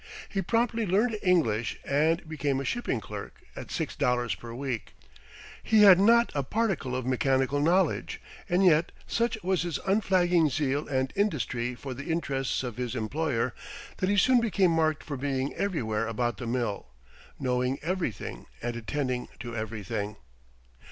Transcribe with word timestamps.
He 0.29 0.41
promptly 0.41 0.87
learned 0.87 1.19
English 1.21 1.77
and 1.85 2.27
became 2.27 2.59
a 2.59 2.65
shipping 2.65 2.99
clerk 2.99 3.43
at 3.55 3.69
six 3.69 3.95
dollars 3.95 4.33
per 4.33 4.51
week. 4.51 4.95
He 5.61 5.83
had 5.83 5.99
not 5.99 6.31
a 6.33 6.41
particle 6.41 6.95
of 6.95 7.05
mechanical 7.05 7.59
knowledge, 7.59 8.19
and 8.49 8.65
yet 8.65 8.91
such 9.05 9.37
was 9.43 9.61
his 9.61 9.77
unflagging 9.85 10.49
zeal 10.49 10.87
and 10.87 11.13
industry 11.15 11.75
for 11.75 11.93
the 11.93 12.05
interests 12.09 12.63
of 12.63 12.77
his 12.77 12.95
employer 12.95 13.53
that 13.97 14.09
he 14.09 14.17
soon 14.17 14.41
became 14.41 14.71
marked 14.71 15.03
for 15.03 15.17
being 15.17 15.53
everywhere 15.53 16.07
about 16.07 16.37
the 16.37 16.47
mill, 16.47 16.87
knowing 17.39 17.77
everything, 17.83 18.47
and 18.59 18.75
attending 18.75 19.27
to 19.39 19.55
everything. 19.55 20.15